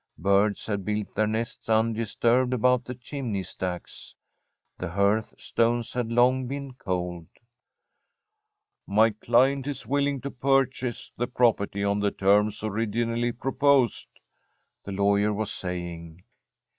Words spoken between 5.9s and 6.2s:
had